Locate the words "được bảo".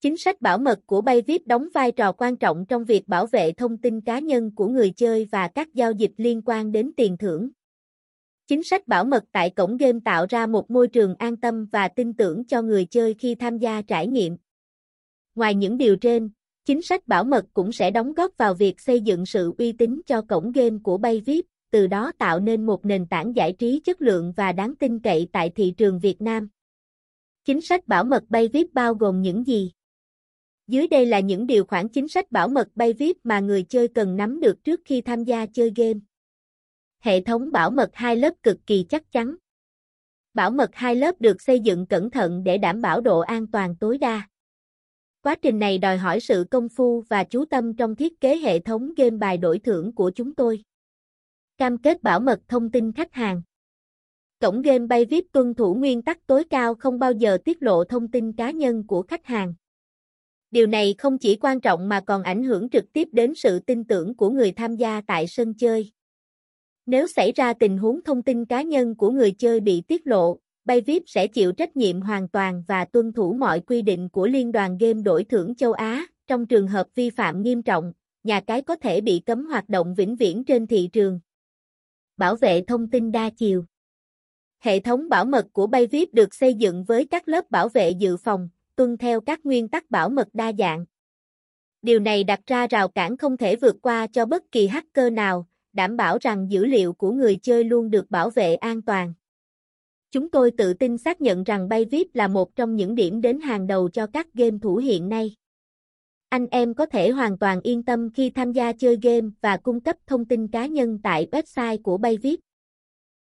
97.90-98.30